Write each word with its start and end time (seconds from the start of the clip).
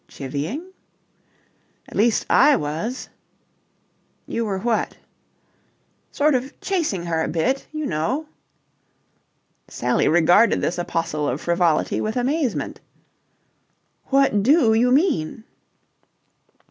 "Chivvying?" 0.07 0.65
"At 1.87 1.95
least 1.95 2.25
I 2.27 2.55
was." 2.55 3.09
"You 4.25 4.45
were 4.45 4.57
what?" 4.57 4.97
"Sort 6.11 6.33
of 6.33 6.59
chasing 6.59 7.03
her 7.03 7.21
a 7.23 7.27
bit, 7.27 7.67
you 7.71 7.85
know." 7.85 8.25
Sally 9.67 10.07
regarded 10.07 10.59
this 10.59 10.79
apostle 10.79 11.29
of 11.29 11.39
frivolity 11.39 12.01
with 12.01 12.17
amazement. 12.17 12.81
"What 14.07 14.41
do 14.41 14.73
you 14.73 14.89
mean?" 14.89 15.43